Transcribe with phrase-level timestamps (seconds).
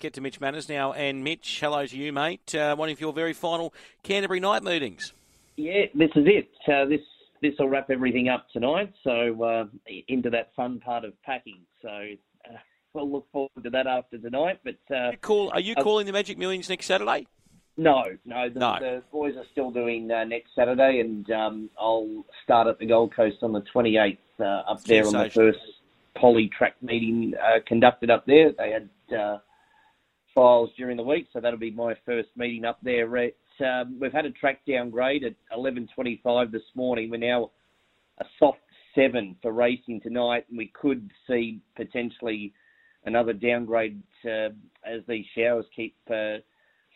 [0.00, 0.94] let's get to Mitch Manners now.
[0.94, 2.54] And Mitch, hello to you, mate.
[2.54, 5.12] Uh, one of your very final Canterbury night meetings.
[5.56, 6.48] Yeah, this is it.
[6.66, 7.02] Uh, this
[7.42, 8.94] this will wrap everything up tonight.
[9.04, 9.64] So uh,
[10.08, 11.60] into that fun part of packing.
[11.82, 12.56] So uh,
[12.94, 14.60] we'll look forward to that after tonight.
[14.64, 17.26] But uh, you call, are you calling the Magic Millions next Saturday?
[17.76, 18.48] No, no.
[18.48, 18.76] The, no.
[18.80, 23.14] the boys are still doing uh, next Saturday, and um, I'll start at the Gold
[23.14, 25.58] Coast on the 28th uh, up there on the first
[26.16, 28.52] poly track meeting uh, conducted up there.
[28.56, 29.38] They had uh,
[30.32, 33.06] trials during the week, so that'll be my first meeting up there.
[33.60, 37.10] Um, we've had a track downgrade at 11:25 this morning.
[37.10, 37.50] We're now
[38.18, 38.60] a soft
[38.94, 42.52] seven for racing tonight, and we could see potentially
[43.04, 44.50] another downgrade uh,
[44.84, 46.36] as these showers keep uh,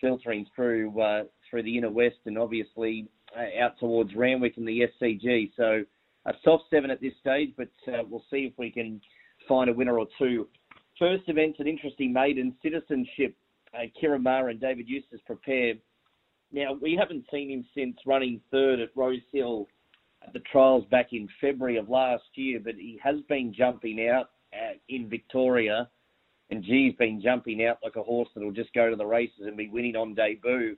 [0.00, 4.86] filtering through uh, through the inner west and obviously uh, out towards Randwick and the
[5.00, 5.52] SCG.
[5.56, 5.84] So
[6.26, 9.00] a soft seven at this stage, but uh, we'll see if we can
[9.48, 10.48] find a winner or two.
[10.98, 13.34] First event's an interesting maiden citizenship.
[13.74, 15.74] Uh, Ciaron Maher and David Eustace prepare.
[16.52, 19.66] Now, we haven't seen him since running third at Rose Hill
[20.24, 24.30] at the trials back in February of last year, but he has been jumping out
[24.52, 25.88] at, in Victoria,
[26.50, 29.56] and G's been jumping out like a horse that'll just go to the races and
[29.56, 30.76] be winning on debut.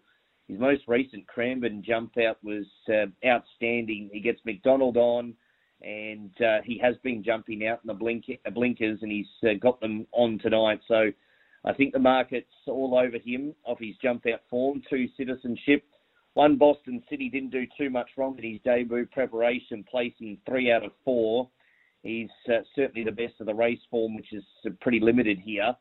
[0.48, 4.08] His most recent Cranbourne jump out was uh, outstanding.
[4.12, 5.34] He gets McDonald on
[5.86, 9.80] and uh, he has been jumping out in the blink, blinkers, and he's uh, got
[9.80, 10.80] them on tonight.
[10.88, 11.12] So
[11.64, 14.82] I think the market's all over him off his jump out form.
[14.90, 15.84] Two citizenship,
[16.34, 20.84] one Boston City didn't do too much wrong in his debut preparation, placing three out
[20.84, 21.48] of four.
[22.02, 25.72] He's uh, certainly the best of the race form, which is uh, pretty limited here.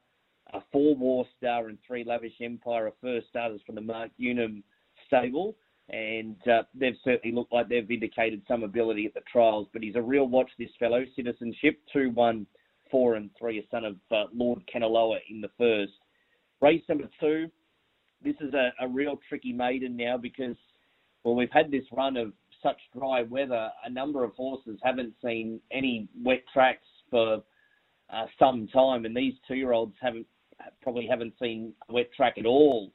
[0.53, 4.64] A four War Star and three Lavish Empire are first starters from the Mark Newnham
[5.08, 5.56] stable
[5.89, 9.67] and uh, they've certainly looked like they've indicated some ability at the trials.
[9.72, 11.03] But he's a real watch, this fellow.
[11.16, 12.47] Citizenship, 2 1,
[12.89, 15.94] 4 and 3, a son of uh, Lord Kanaloa in the first.
[16.61, 17.52] Race number two,
[18.23, 20.56] this is a, a real tricky maiden now because,
[21.23, 23.69] well, we've had this run of such dry weather.
[23.86, 27.44] A number of horses haven't seen any wet tracks for
[28.12, 30.25] uh, some time, and these two-year-olds haven't
[30.81, 32.91] probably haven't seen a wet track at all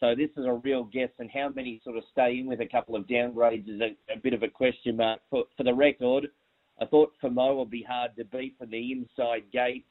[0.00, 2.66] so this is a real guess, and how many sort of stay in with a
[2.66, 5.20] couple of downgrades is a, a bit of a question mark.
[5.28, 6.28] For, for the record,
[6.80, 9.86] I thought Famo would be hard to beat from the inside gates.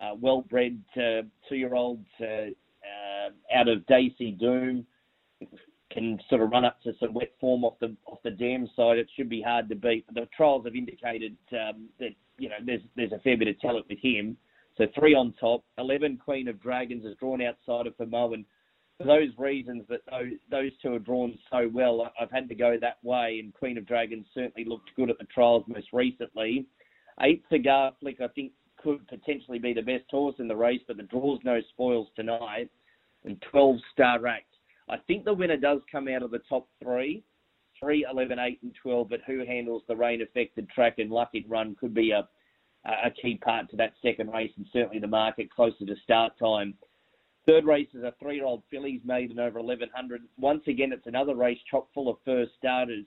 [0.00, 4.86] Uh, well-bred uh, two-year-olds uh, uh, out of Daisy Doom
[5.90, 8.98] can sort of run up to some wet form off the off the dam side.
[8.98, 10.04] It should be hard to beat.
[10.06, 13.58] But The trials have indicated um, that you know there's there's a fair bit of
[13.60, 14.36] talent with him.
[14.76, 18.44] So three on top, eleven Queen of Dragons is drawn outside of Famo and
[18.98, 22.76] for those reasons that those, those two are drawn so well, I've had to go
[22.80, 23.40] that way.
[23.42, 26.66] And Queen of Dragons certainly looked good at the trials most recently.
[27.22, 30.96] Eight Cigar Flick, I think, could potentially be the best horse in the race, but
[30.96, 32.70] the draws no spoils tonight.
[33.24, 34.46] And 12 Star Act.
[34.88, 37.22] I think the winner does come out of the top three.
[37.80, 41.76] 3, 11, 8, and 12, but who handles the rain affected track and lucky run
[41.78, 42.28] could be a,
[42.84, 46.74] a key part to that second race and certainly the market closer to start time.
[47.48, 50.20] Third race is a three-year-old fillies maiden over 1100.
[50.36, 53.06] Once again, it's another race chock full of first starters.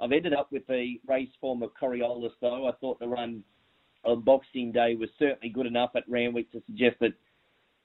[0.00, 2.66] I've ended up with the race form of Coriolis, though.
[2.66, 3.44] I thought the run
[4.06, 7.12] on Boxing Day was certainly good enough at Randwick to suggest that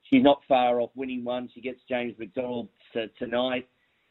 [0.10, 1.50] she's not far off winning one.
[1.54, 2.70] She gets James McDonald
[3.18, 3.68] tonight,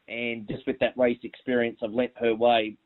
[0.09, 2.77] and just with that race experience, I've lent her way.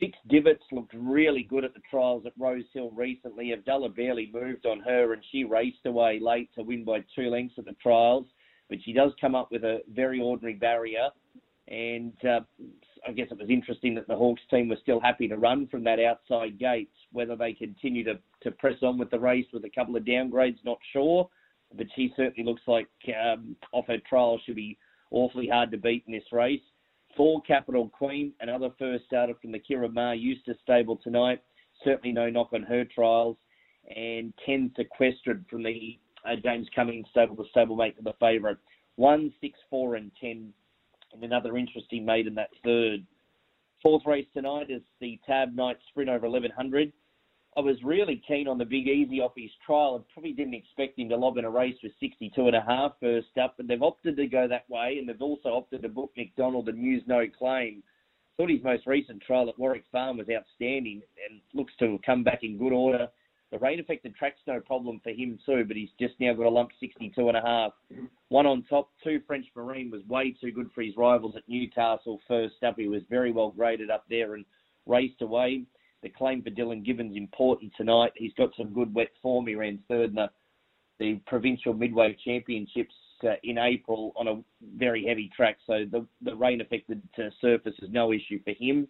[0.00, 3.52] Six Divots looked really good at the trials at Rose Hill recently.
[3.52, 7.58] Abdullah barely moved on her, and she raced away late to win by two lengths
[7.58, 8.26] at the trials.
[8.70, 11.10] But she does come up with a very ordinary barrier,
[11.68, 12.40] and uh,
[13.06, 15.84] I guess it was interesting that the Hawkes team was still happy to run from
[15.84, 16.90] that outside gate.
[17.12, 20.64] Whether they continue to, to press on with the race with a couple of downgrades,
[20.64, 21.28] not sure.
[21.76, 24.78] But she certainly looks like um, off her trial she'll be
[25.10, 26.60] awfully hard to beat in this race.
[27.16, 31.42] Four Capital Queen, another first starter from the Ciaron Maher Eustace stable tonight.
[31.84, 33.36] Certainly no knock on her trials.
[33.94, 38.58] And 10 Sequestered from the uh, James Cummings stable, the stablemate to the favourite.
[38.96, 40.52] 1, 6, 4, and 10.
[41.12, 43.04] And another interesting maiden, that third.
[43.82, 46.92] Fourth race tonight is the Tab Night Sprint over 1100.
[47.60, 50.02] I was really keen on the Big Easy off his trial.
[50.02, 52.92] I probably didn't expect him to lob in a race with 62 and a half
[53.00, 56.10] first up, but they've opted to go that way, and they've also opted to book
[56.16, 57.82] McDonald and use no claim.
[58.38, 62.24] Thought his most recent trial at Warwick Farm was outstanding and looks to have come
[62.24, 63.08] back in good order.
[63.52, 66.48] The rain affected track's no problem for him too, but he's just now got a
[66.48, 67.72] lump 62 and a half.
[68.30, 72.20] One on top, two French Marine was way too good for his rivals at Newcastle
[72.26, 72.76] first up.
[72.78, 74.46] He was very well graded up there and
[74.86, 75.66] raced away
[76.02, 78.12] the claim for Dylan Gibbons important tonight.
[78.16, 79.46] He's got some good wet form.
[79.46, 80.30] He ran third in the,
[80.98, 82.94] the provincial midway championships
[83.24, 84.42] uh, in April on a
[84.76, 87.02] very heavy track, so the, the rain affected
[87.40, 88.88] surface is no issue for him.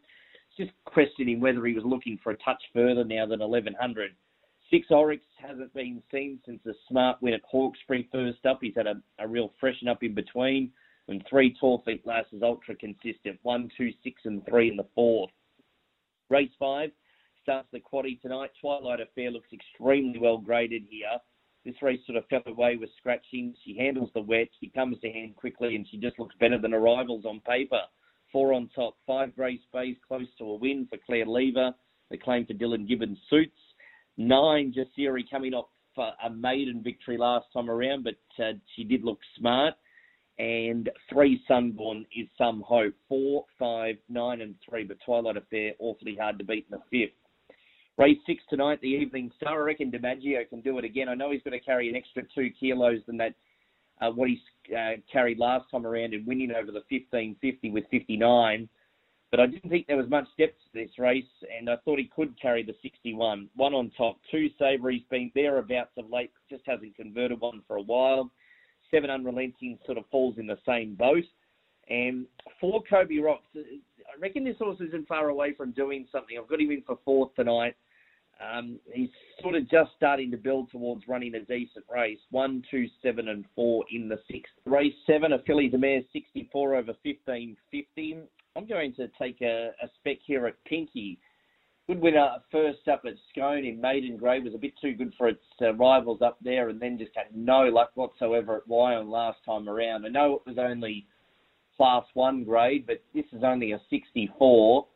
[0.57, 4.13] Just questioning whether he was looking for a touch further now than 1100.
[4.71, 8.59] Six Oryx hasn't been seen since the smart win at Hawkesbury first up.
[8.61, 10.71] He's had a, a real freshen up in between.
[11.09, 13.41] And three tall feet lasses ultra consistent.
[13.43, 15.31] One, two, six, and three in the fourth.
[16.31, 16.91] Race five
[17.43, 18.51] starts the quaddy tonight.
[18.61, 21.19] Twilight Affair looks extremely well graded here.
[21.65, 23.55] This race sort of fell away with scratching.
[23.65, 24.49] She handles the wet.
[24.61, 27.81] She comes to hand quickly, and she just looks better than her rivals on paper.
[28.33, 31.73] Four on top, five grey space, close to a win for Claire Lever.
[32.11, 33.59] The claim for Dylan Gibbons suits.
[34.17, 35.67] Nine, Jasiri coming off
[35.99, 39.75] a maiden victory last time around, but uh, she did look smart.
[40.41, 42.95] And three, Sunborn is some hope.
[43.11, 47.15] Four, five, nine, and three, but Twilight Affair awfully hard to beat in the fifth.
[47.99, 49.61] Race six tonight, the evening star.
[49.61, 51.11] I reckon DiMaggio can do it again.
[51.11, 53.35] I know he's going to carry an extra two kilos than that
[54.01, 54.41] uh, what he
[54.75, 58.67] uh, carried last time around in winning over the 1550 with 59.
[59.31, 62.11] But I didn't think there was much depth to this race, and I thought he
[62.17, 63.51] could carry the 61.
[63.57, 67.83] One on top, two Savory's been thereabouts of late, just hasn't converted one for a
[67.83, 68.31] while.
[68.91, 71.25] Seven Unrelenting sort of falls in the same boat.
[71.89, 72.27] And
[72.61, 76.39] four Kobe Rocks, I reckon this horse isn't far away from doing something.
[76.39, 77.75] I've got him in for fourth tonight.
[78.41, 79.11] Um, he's
[79.43, 82.19] sort of just starting to build towards running a decent race.
[82.31, 84.53] One, two, seven, and four in the sixth.
[84.65, 88.23] Race seven, a filly the mare 64 over 15, 15.
[88.57, 91.19] I'm going to take a, a spec here at Pinky.
[91.91, 95.27] Good winner first up at Scone in Maiden Grey was a bit too good for
[95.27, 99.39] its uh, rivals up there, and then just had no luck whatsoever at Wyong last
[99.45, 100.07] time around.
[100.07, 101.09] I know it was only
[101.77, 104.87] Class One grade, but this is only a 64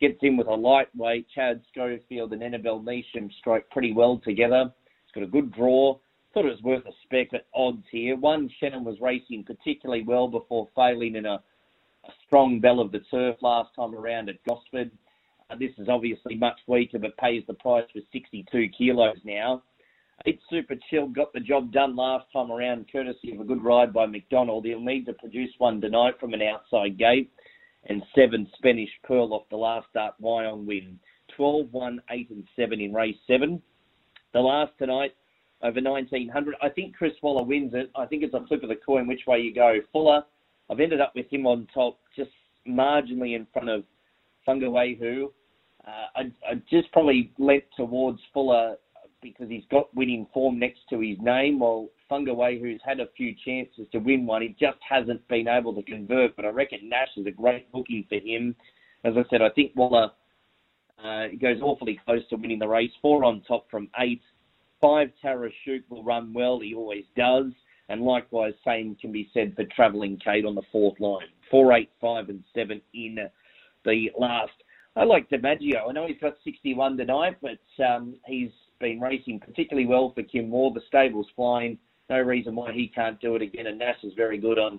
[0.00, 1.26] gets in with a lightweight.
[1.34, 4.72] Chad Schofield and Annabelle Neesham strike pretty well together.
[5.02, 5.98] It's got a good draw.
[6.34, 8.16] Thought it was worth a spec at odds here.
[8.16, 11.42] One, Shannon was racing particularly well before failing in a,
[12.04, 14.92] a strong Belle of the Turf last time around at Gosford.
[15.50, 19.62] Uh, this is obviously much weaker, but pays the price for 62 kilos now.
[20.26, 23.92] Eight Super Chill got the job done last time around, courtesy of a good ride
[23.92, 24.64] by McDonald.
[24.64, 27.30] He'll need to produce one tonight from an outside gate
[27.86, 30.98] and seven Spanish Pearl off the last start Wyong win.
[31.36, 33.60] 12, 1, 8 and 7 in race 7.
[34.32, 35.14] The last tonight
[35.62, 36.54] over 1900.
[36.62, 37.90] I think Chris Waller wins it.
[37.96, 39.78] I think it's a flip of the coin which way you go.
[39.92, 40.22] Fuller,
[40.70, 42.30] I've ended up with him on top, just
[42.68, 43.84] marginally in front of
[44.46, 45.30] Fungawehu.
[45.86, 48.76] Uh, I, I just probably lent towards Fuller
[49.24, 53.34] because he's got winning form next to his name, while Fungaway, who's had a few
[53.44, 56.36] chances to win one, he just hasn't been able to convert.
[56.36, 58.54] But I reckon Nash is a great booking for him.
[59.02, 60.10] As I said, I think Waller
[61.02, 62.92] uh, goes awfully close to winning the race.
[63.02, 64.22] Four on top from eight.
[64.80, 66.60] Five Tarashuk will run well.
[66.60, 67.46] He always does.
[67.88, 71.26] And likewise, same can be said for Travelling Kate on the fourth line.
[71.50, 73.18] Four, eight, five, and seven in
[73.84, 74.52] the last.
[74.96, 75.88] I like DiMaggio.
[75.88, 78.50] I know he's got 61 tonight, but um, he's
[78.80, 80.72] been racing particularly well for Kim Moore.
[80.72, 81.78] The stable's flying.
[82.08, 83.66] No reason why he can't do it again.
[83.66, 84.78] And Nash is very good on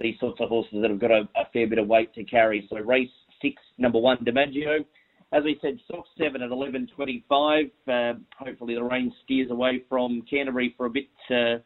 [0.00, 2.66] these sorts of horses that have got a, a fair bit of weight to carry.
[2.70, 3.10] So race
[3.40, 4.84] six, number one, DiMaggio.
[5.32, 7.70] As we said, soft seven at 11.25.
[7.88, 11.58] Uh, hopefully the rain steers away from Canterbury for a bit uh,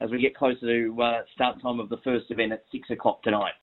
[0.00, 3.22] as we get closer to uh, start time of the first event at six o'clock
[3.22, 3.52] tonight.